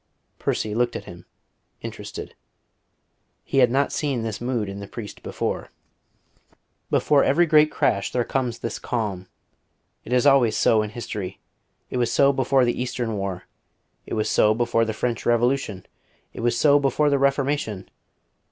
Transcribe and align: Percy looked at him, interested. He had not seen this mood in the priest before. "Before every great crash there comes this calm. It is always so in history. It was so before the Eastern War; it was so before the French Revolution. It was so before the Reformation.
Percy 0.39 0.73
looked 0.73 0.95
at 0.95 1.03
him, 1.03 1.27
interested. 1.83 2.33
He 3.43 3.59
had 3.59 3.69
not 3.69 3.91
seen 3.91 4.23
this 4.23 4.41
mood 4.41 4.67
in 4.67 4.79
the 4.79 4.87
priest 4.87 5.21
before. 5.21 5.69
"Before 6.89 7.23
every 7.23 7.45
great 7.45 7.69
crash 7.71 8.11
there 8.11 8.23
comes 8.23 8.57
this 8.57 8.79
calm. 8.79 9.27
It 10.03 10.11
is 10.11 10.25
always 10.25 10.57
so 10.57 10.81
in 10.81 10.89
history. 10.89 11.39
It 11.91 11.97
was 11.97 12.11
so 12.11 12.33
before 12.33 12.65
the 12.65 12.81
Eastern 12.81 13.15
War; 13.15 13.43
it 14.07 14.15
was 14.15 14.27
so 14.27 14.55
before 14.55 14.85
the 14.85 14.93
French 14.93 15.23
Revolution. 15.23 15.85
It 16.33 16.39
was 16.39 16.57
so 16.57 16.79
before 16.79 17.11
the 17.11 17.19
Reformation. 17.19 17.87